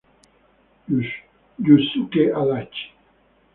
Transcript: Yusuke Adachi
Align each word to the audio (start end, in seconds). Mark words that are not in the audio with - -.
Yusuke 1.65 2.23
Adachi 2.41 2.85